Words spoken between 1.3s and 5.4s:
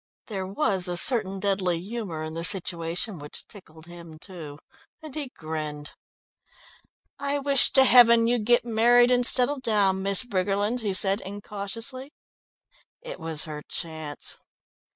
deadly humour in the situation which tickled him too, and he